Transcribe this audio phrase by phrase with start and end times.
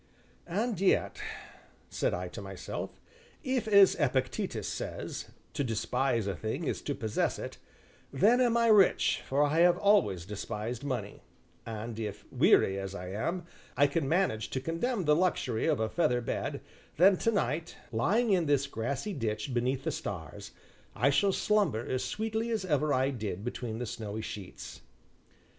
[0.47, 1.21] "And yet,"
[1.91, 2.99] said I to myself,
[3.43, 7.59] "if, as Epictetus says 'to despise a thing is to possess it,'
[8.11, 11.21] then am I rich, for I have always despised money;
[11.67, 13.45] and if, weary as I am,
[13.77, 16.61] I can manage to condemn the luxury of a feather bed,
[16.97, 20.49] then tonight, lying in this grassy ditch beneath the stars,
[20.95, 24.81] I shall slumber as sweetly as ever I did between the snowy sheets."